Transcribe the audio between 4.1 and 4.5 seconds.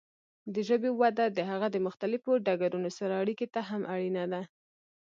ده.